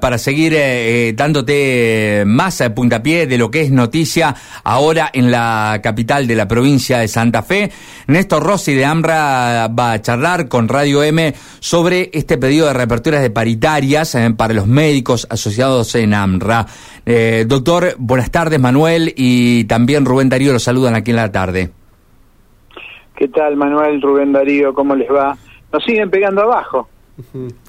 [0.00, 5.32] para seguir eh, eh, dándote más eh, puntapié de lo que es noticia ahora en
[5.32, 7.72] la capital de la provincia de Santa Fe.
[8.06, 13.22] Néstor Rossi de AMRA va a charlar con Radio M sobre este pedido de reaperturas
[13.22, 16.64] de paritarias para los médicos asociados en AMRA.
[17.48, 21.70] doctor, buenas tardes Manuel y también Rubén Darío los saludan aquí en la tarde.
[23.16, 24.72] ¿Qué tal Manuel, Rubén Darío?
[24.72, 25.36] ¿Cómo les va?
[25.72, 26.88] Nos siguen pegando abajo.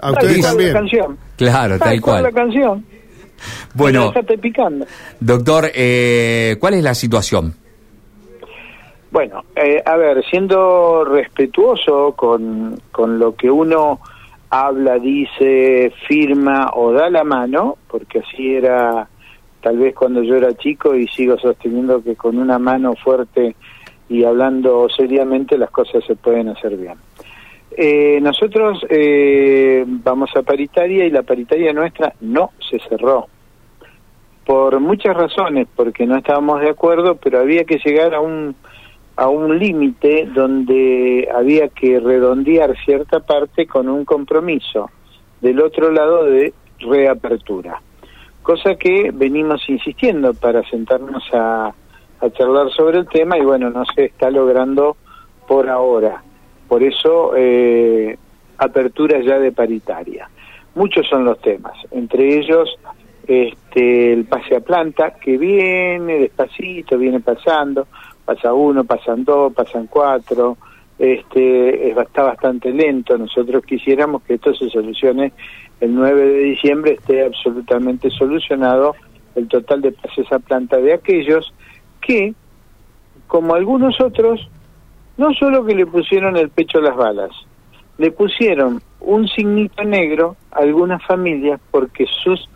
[0.00, 0.74] A ustedes también.
[1.36, 2.22] Claro, tal, cual.
[2.22, 2.84] la canción.
[3.74, 4.86] Bueno, picando.
[5.18, 7.54] doctor, eh, ¿cuál es la situación?
[9.10, 14.00] Bueno, eh, a ver, siendo respetuoso con, con lo que uno
[14.48, 19.08] habla, dice, firma o da la mano, porque así era
[19.62, 23.54] tal vez cuando yo era chico y sigo sosteniendo que con una mano fuerte
[24.08, 26.94] y hablando seriamente las cosas se pueden hacer bien.
[27.76, 33.28] Eh, nosotros eh, vamos a paritaria y la paritaria nuestra no se cerró.
[34.44, 38.54] Por muchas razones, porque no estábamos de acuerdo, pero había que llegar a un,
[39.16, 44.90] a un límite donde había que redondear cierta parte con un compromiso
[45.40, 47.80] del otro lado de reapertura.
[48.42, 51.72] Cosa que venimos insistiendo para sentarnos a,
[52.20, 54.96] a charlar sobre el tema y bueno, no se está logrando
[55.46, 56.22] por ahora.
[56.72, 58.16] Por eso, eh,
[58.56, 60.30] apertura ya de paritaria.
[60.74, 62.78] Muchos son los temas, entre ellos
[63.26, 67.88] este, el pase a planta, que viene despacito, viene pasando,
[68.24, 70.56] pasa uno, pasan dos, pasan cuatro,
[70.98, 73.18] este, está bastante lento.
[73.18, 75.34] Nosotros quisiéramos que esto se solucione
[75.78, 78.94] el 9 de diciembre, esté absolutamente solucionado
[79.34, 81.52] el total de pases a planta de aquellos
[82.00, 82.32] que,
[83.26, 84.48] como algunos otros,
[85.16, 87.30] no solo que le pusieron el pecho a las balas,
[87.98, 92.48] le pusieron un signito negro a algunas familias porque sus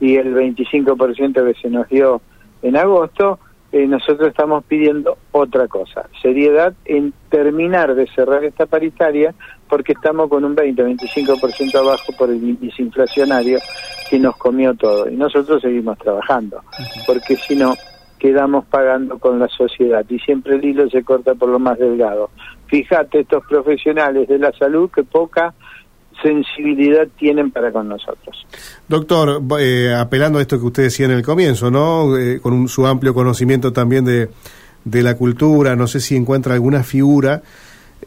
[0.00, 2.22] y el 25% que se nos dio
[2.62, 3.38] en agosto,
[3.72, 9.32] eh, nosotros estamos pidiendo otra cosa, seriedad en terminar de cerrar esta paritaria,
[9.68, 13.60] porque estamos con un 20-25% abajo por el índice inflacionario
[14.08, 16.62] que nos comió todo, y nosotros seguimos trabajando,
[17.06, 17.74] porque si no,
[18.20, 22.30] quedamos pagando con la sociedad y siempre el hilo se corta por lo más delgado.
[22.66, 25.54] Fíjate estos profesionales de la salud que poca
[26.22, 28.46] sensibilidad tienen para con nosotros.
[28.86, 32.16] Doctor, eh, apelando a esto que usted decía en el comienzo, ¿no?
[32.16, 34.28] Eh, con su amplio conocimiento también de,
[34.84, 37.42] de, la cultura, no sé si encuentra alguna figura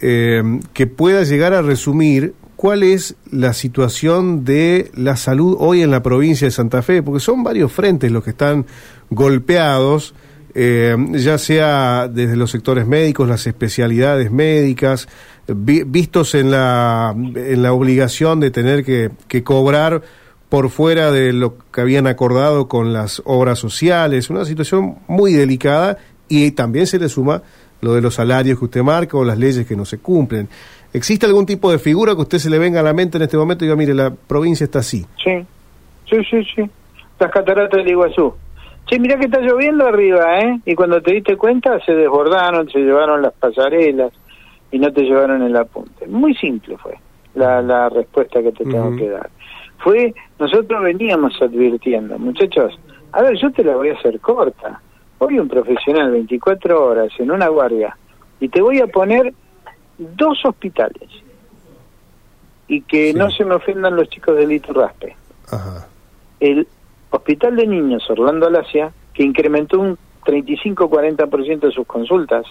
[0.00, 0.42] eh,
[0.72, 6.02] que pueda llegar a resumir cuál es la situación de la salud hoy en la
[6.02, 8.66] provincia de Santa Fe, porque son varios frentes los que están
[9.08, 10.14] golpeados,
[10.54, 15.08] eh, ya sea desde los sectores médicos, las especialidades médicas,
[15.48, 20.02] vistos en la, en la obligación de tener que, que cobrar
[20.50, 25.96] por fuera de lo que habían acordado con las obras sociales, una situación muy delicada
[26.28, 27.42] y también se le suma
[27.80, 30.48] lo de los salarios que usted marca o las leyes que no se cumplen.
[30.92, 33.36] ¿Existe algún tipo de figura que usted se le venga a la mente en este
[33.36, 35.06] momento y diga, mire, la provincia está así?
[35.22, 35.46] Sí,
[36.08, 36.70] sí, sí, sí.
[37.18, 38.34] Las cataratas del Iguazú.
[38.88, 40.60] Sí, mira que está lloviendo arriba, ¿eh?
[40.64, 44.12] Y cuando te diste cuenta se desbordaron, se llevaron las pasarelas
[44.72, 46.08] y no te llevaron el apunte.
[46.08, 46.98] Muy simple fue
[47.34, 49.30] la, la respuesta que te tengo que dar.
[49.78, 52.78] fue, nosotros veníamos advirtiendo, muchachos,
[53.12, 54.80] a ver, yo te la voy a hacer corta.
[55.18, 57.96] Hoy un profesional 24 horas en una guardia
[58.40, 59.32] y te voy a poner
[60.00, 61.08] dos hospitales
[62.68, 65.16] y que no se me ofendan los chicos del Iturraspe.
[65.50, 65.86] Ajá.
[66.38, 66.66] El
[67.10, 72.46] Hospital de Niños Orlando Alasia, que incrementó un 35-40% de sus consultas,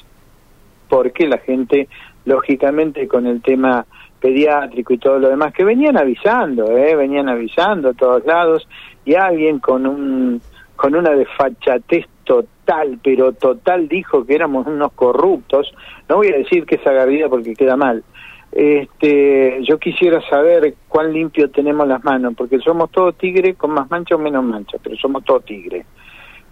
[0.89, 1.87] porque la gente,
[2.25, 3.85] lógicamente, con el tema
[4.19, 6.95] pediátrico y todo lo demás, que venían avisando, ¿eh?
[6.95, 8.67] venían avisando a todos lados,
[9.05, 10.41] y alguien con un
[10.75, 15.73] con una desfachatez total, pero total dijo que éramos unos corruptos,
[16.07, 18.03] no voy a decir que es agardida porque queda mal,
[18.51, 23.89] este, yo quisiera saber cuán limpio tenemos las manos, porque somos todos tigres con más
[23.89, 25.87] mancha o menos mancha, pero somos todos tigres.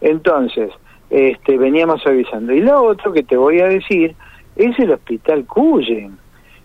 [0.02, 0.72] Entonces,
[1.12, 2.54] este, veníamos avisando.
[2.54, 4.16] Y lo otro que te voy a decir
[4.56, 6.18] es el hospital Cuyen.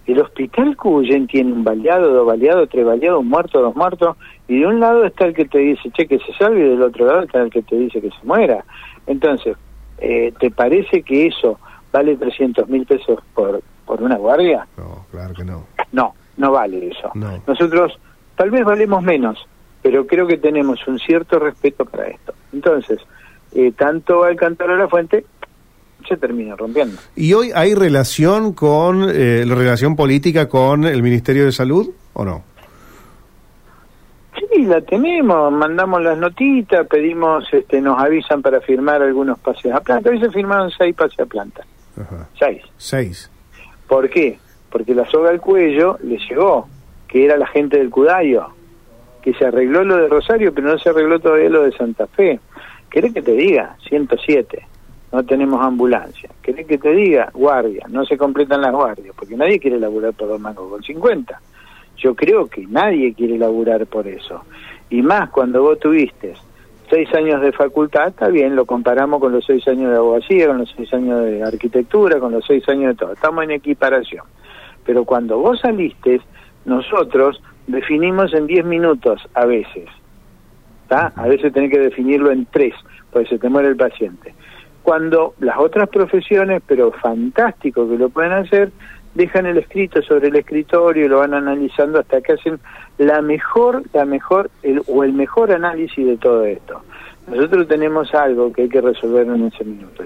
[0.06, 4.17] El hospital Cuyen tiene un baleado, dos baleados, tres baleados, un muerto, dos muertos,
[4.49, 6.82] y de un lado está el que te dice, che, que se salve, y del
[6.82, 8.64] otro lado está el que te dice que se muera.
[9.06, 9.56] Entonces,
[9.99, 11.58] eh, ¿te parece que eso
[11.93, 14.66] vale 300 mil pesos por, por una guardia?
[14.76, 15.66] No, claro que no.
[15.93, 17.10] No, no vale eso.
[17.46, 17.99] Nosotros
[18.37, 19.46] tal vez valemos menos,
[19.82, 22.34] pero creo que tenemos un cierto respeto para esto.
[22.52, 23.00] Entonces,
[23.52, 25.25] eh, tanto al cantar a la fuente
[26.08, 26.96] se termina rompiendo.
[27.14, 32.25] ¿Y hoy hay relación con eh, la relación política con el Ministerio de Salud o
[32.25, 32.43] no?
[34.62, 39.81] Sí, la tenemos, mandamos las notitas, pedimos, este, nos avisan para firmar algunos pases a
[39.81, 40.09] planta.
[40.09, 41.64] Hoy se firmaron seis pases a planta.
[42.38, 42.62] Seis.
[42.76, 43.29] Seis.
[43.88, 44.38] ¿Por qué?
[44.70, 46.69] Porque la soga al cuello le llegó,
[47.09, 48.50] que era la gente del Cudayo,
[49.20, 52.38] que se arregló lo de Rosario, pero no se arregló todavía lo de Santa Fe.
[52.88, 53.76] ¿Querés que te diga?
[53.88, 54.69] 107
[55.12, 56.31] no tenemos ambulancia.
[56.41, 57.31] ¿Querés que te diga?
[57.35, 61.41] Guardia, no se completan las guardias, porque nadie quiere laburar por dos mangos con 50.
[62.02, 64.44] Yo creo que nadie quiere laburar por eso.
[64.90, 66.34] Y más cuando vos tuviste
[66.90, 70.58] seis años de facultad, está bien, lo comparamos con los seis años de abogacía, con
[70.58, 73.12] los seis años de arquitectura, con los seis años de todo.
[73.12, 74.25] Estamos en equiparación.
[74.84, 76.20] Pero cuando vos saliste,
[76.64, 79.88] nosotros definimos en diez minutos a veces.
[80.90, 82.75] A veces tenés que definirlo en tres,
[83.10, 84.34] porque se te muere el paciente
[84.82, 88.72] cuando las otras profesiones, pero fantástico que lo pueden hacer,
[89.14, 92.61] dejan el escrito sobre el escritorio y lo van analizando hasta que hacen
[92.99, 96.82] la mejor, la mejor, el, o el mejor análisis de todo esto.
[97.26, 100.05] Nosotros tenemos algo que hay que resolver en ese minuto.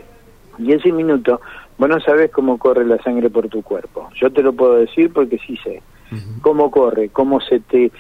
[0.58, 1.41] Y ese minuto,
[1.79, 4.08] vos no sabés cómo corre la sangre por tu cuerpo.
[4.14, 5.82] Yo te lo puedo decir porque sí sé.
[6.41, 7.91] Cómo corre, cómo se te...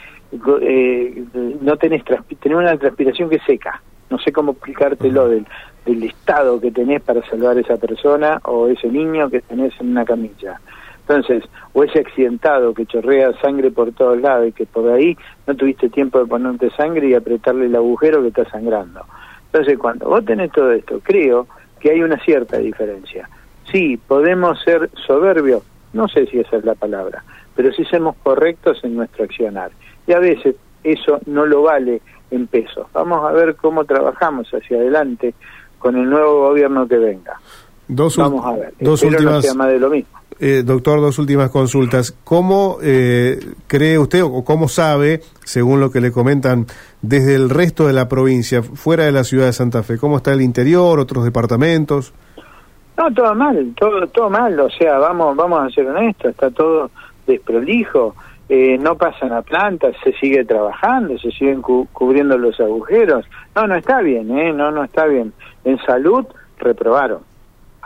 [0.62, 1.24] Eh,
[1.60, 3.80] no tenés, tenés una transpiración que seca
[4.10, 5.46] no sé cómo explicártelo del,
[5.84, 9.90] del estado que tenés para salvar a esa persona o ese niño que tenés en
[9.90, 10.60] una camilla.
[11.08, 15.16] Entonces, o ese accidentado que chorrea sangre por todos lados y que por ahí
[15.46, 19.02] no tuviste tiempo de ponerte sangre y apretarle el agujero que está sangrando.
[19.46, 21.46] Entonces, cuando vos tenés todo esto, creo
[21.78, 23.28] que hay una cierta diferencia.
[23.70, 25.62] Sí, podemos ser soberbios,
[25.92, 27.22] no sé si esa es la palabra,
[27.54, 29.70] pero sí somos correctos en nuestro accionar.
[30.08, 32.88] Y a veces eso no lo vale en pesos.
[32.92, 35.34] Vamos a ver cómo trabajamos hacia adelante
[35.78, 37.38] con el nuevo gobierno que venga.
[37.88, 38.74] Dos Vamos a ver.
[38.80, 40.10] Dos últimas, de lo mismo.
[40.38, 42.12] Eh, doctor, dos últimas consultas.
[42.24, 46.66] ¿Cómo eh, cree usted o cómo sabe, según lo que le comentan
[47.00, 50.32] desde el resto de la provincia, fuera de la ciudad de Santa Fe, cómo está
[50.32, 52.12] el interior, otros departamentos?
[52.98, 54.58] No, todo mal, todo todo mal.
[54.60, 56.90] O sea, vamos vamos a ser honestos, está todo
[57.26, 58.14] desprolijo
[58.48, 63.26] eh, no pasan a plantas, se sigue trabajando, se siguen cubriendo los agujeros.
[63.56, 64.52] No, no está bien, ¿eh?
[64.52, 65.32] No, no está bien.
[65.64, 66.24] En salud
[66.58, 67.20] reprobaron.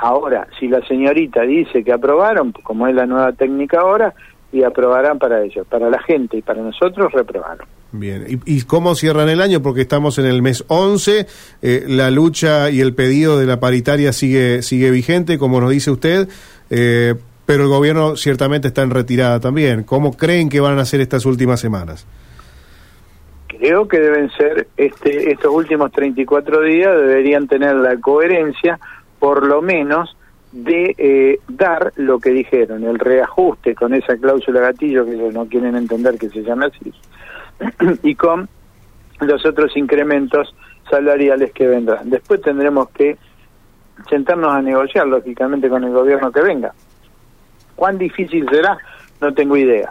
[0.03, 4.15] Ahora, si la señorita dice que aprobaron, como es la nueva técnica ahora,
[4.51, 5.67] y aprobarán para ellos.
[5.67, 7.67] Para la gente y para nosotros reprobaron.
[7.93, 9.63] Bien, ¿Y, cómo cierran el año?
[9.63, 11.27] Porque estamos en el mes 11,
[11.61, 15.91] eh, la lucha y el pedido de la paritaria sigue, sigue vigente, como nos dice
[15.91, 16.29] usted.
[16.71, 17.15] Eh,
[17.45, 19.83] pero el gobierno ciertamente está en retirada también.
[19.83, 22.07] ¿Cómo creen que van a ser estas últimas semanas?
[23.49, 28.79] Creo que deben ser, este, estos últimos 34 días deberían tener la coherencia,
[29.21, 30.17] por lo menos,
[30.51, 35.47] de eh, dar lo que dijeron, el reajuste con esa cláusula gatillo que ellos no
[35.47, 36.93] quieren entender que se llame así,
[38.03, 38.49] y con
[39.21, 40.53] los otros incrementos
[40.91, 42.11] salariales que vendrán.
[42.11, 43.17] Después tendremos que
[44.09, 46.73] sentarnos a negociar, lógicamente, con el gobierno que venga.
[47.77, 48.79] ¿Cuán difícil será?
[49.21, 49.91] No tengo idea.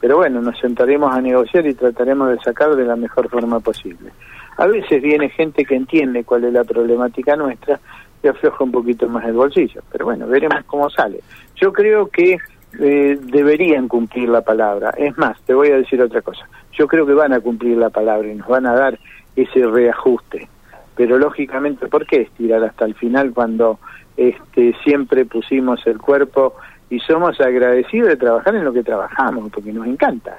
[0.00, 4.10] Pero bueno, nos sentaremos a negociar y trataremos de sacar de la mejor forma posible.
[4.56, 7.80] A veces viene gente que entiende cuál es la problemática nuestra
[8.22, 9.82] y afloja un poquito más el bolsillo.
[9.92, 11.20] Pero bueno, veremos cómo sale.
[11.56, 12.38] Yo creo que
[12.78, 14.90] eh, deberían cumplir la palabra.
[14.96, 16.48] Es más, te voy a decir otra cosa.
[16.72, 18.98] yo creo que van a cumplir la palabra y nos van a dar
[19.34, 20.48] ese reajuste.
[20.96, 23.78] Pero lógicamente, ¿por qué estirar hasta el final cuando
[24.16, 26.54] este, siempre pusimos el cuerpo
[26.90, 30.36] y somos agradecidos de trabajar en lo que trabajamos, porque nos encanta,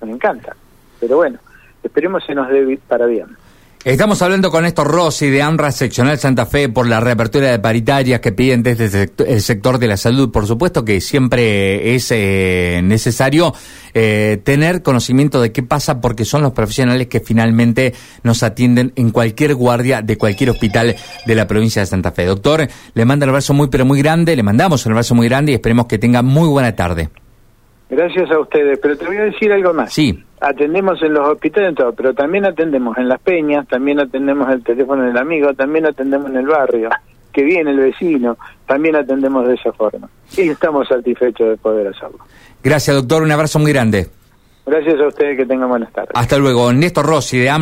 [0.00, 0.56] nos encanta.
[0.98, 1.38] Pero bueno,
[1.82, 3.28] esperemos se nos dé para bien.
[3.82, 8.20] Estamos hablando con Néstor Rossi de AMRA Seccional Santa Fe por la reapertura de paritarias
[8.20, 10.30] que piden desde el sector de la salud.
[10.30, 13.54] Por supuesto que siempre es eh, necesario
[13.94, 19.12] eh, tener conocimiento de qué pasa porque son los profesionales que finalmente nos atienden en
[19.12, 20.94] cualquier guardia de cualquier hospital
[21.24, 22.26] de la provincia de Santa Fe.
[22.26, 25.52] Doctor, le manda un abrazo muy pero muy grande, le mandamos un abrazo muy grande
[25.52, 27.08] y esperemos que tenga muy buena tarde.
[27.88, 29.90] Gracias a ustedes, pero te voy a decir algo más.
[29.90, 30.22] Sí.
[30.40, 35.04] Atendemos en los hospitales, todo, pero también atendemos en las peñas, también atendemos el teléfono
[35.04, 36.88] del amigo, también atendemos en el barrio,
[37.32, 40.08] que viene el vecino, también atendemos de esa forma.
[40.36, 42.18] Y estamos satisfechos de poder hacerlo.
[42.62, 43.22] Gracias, doctor.
[43.22, 44.08] Un abrazo muy grande.
[44.64, 46.12] Gracias a ustedes, que tengan buenas tardes.
[46.14, 46.72] Hasta luego.
[46.72, 47.50] Néstor Rossi de